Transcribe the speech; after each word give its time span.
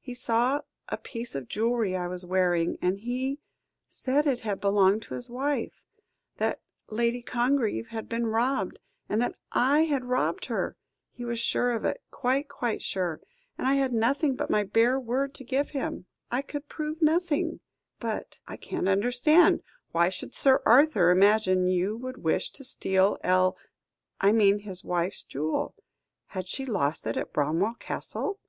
"He 0.00 0.14
saw 0.14 0.62
a 0.88 0.96
piece 0.96 1.34
of 1.34 1.48
jewellery 1.48 1.94
I 1.94 2.08
was 2.08 2.24
wearing, 2.24 2.78
and 2.80 2.96
he 2.96 3.40
said 3.86 4.26
it 4.26 4.40
had 4.40 4.58
belonged 4.58 5.02
to 5.02 5.14
his 5.14 5.28
wife 5.28 5.82
that 6.38 6.62
Lady 6.88 7.20
Congreve 7.20 7.88
had 7.88 8.08
been 8.08 8.26
robbed, 8.26 8.78
and 9.06 9.20
that 9.20 9.34
I 9.52 9.82
had 9.84 10.06
robbed 10.06 10.46
her. 10.46 10.78
He 11.10 11.26
was 11.26 11.38
sure 11.38 11.72
of 11.72 11.84
it, 11.84 12.02
quite, 12.10 12.48
quite 12.48 12.80
sure, 12.80 13.20
and 13.58 13.66
I 13.66 13.74
had 13.74 13.92
nothing 13.92 14.34
but 14.34 14.48
my 14.48 14.62
bare 14.62 14.98
word 14.98 15.34
to 15.34 15.44
give 15.44 15.68
him; 15.68 16.06
I 16.30 16.40
could 16.40 16.68
prove 16.68 17.02
nothing." 17.02 17.60
"But 18.00 18.40
I 18.48 18.56
can't 18.56 18.88
understand. 18.88 19.62
Why 19.92 20.08
should 20.08 20.34
Sir 20.34 20.62
Arthur 20.64 21.10
imagine 21.10 21.66
you 21.66 21.98
would 21.98 22.22
wish 22.24 22.50
to 22.52 22.64
steal 22.64 23.18
El 23.22 23.58
I 24.22 24.32
mean 24.32 24.60
his 24.60 24.82
wife's 24.82 25.22
jewel. 25.22 25.74
Had 26.28 26.48
she 26.48 26.64
lost 26.64 27.06
it 27.06 27.18
at 27.18 27.34
Bramwell 27.34 27.74
Castle?" 27.74 28.40